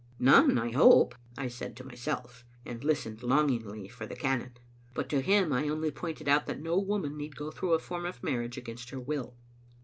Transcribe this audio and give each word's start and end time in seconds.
"None, 0.17 0.57
I 0.57 0.71
hope," 0.71 1.13
I 1.37 1.47
said 1.47 1.75
to 1.77 1.83
myself, 1.83 2.43
and 2.65 2.83
listened 2.83 3.21
long 3.21 3.49
ingly 3.49 3.87
for 3.87 4.07
the 4.07 4.15
cannon. 4.15 4.53
But 4.95 5.09
to 5.09 5.21
him 5.21 5.53
I 5.53 5.69
only 5.69 5.91
pointed 5.91 6.27
out 6.27 6.47
that 6.47 6.59
no 6.59 6.79
woman 6.79 7.15
need 7.15 7.35
go 7.35 7.51
through 7.51 7.73
a 7.75 7.79
form 7.79 8.07
of 8.07 8.23
marriage 8.23 8.57
against 8.57 8.89
her 8.89 8.99
will. 8.99 9.35